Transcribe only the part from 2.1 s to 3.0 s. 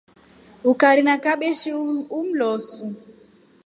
ulosu.